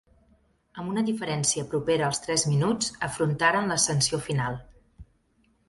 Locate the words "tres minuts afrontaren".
2.25-3.73